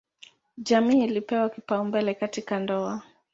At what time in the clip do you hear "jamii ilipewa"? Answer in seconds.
0.57-1.49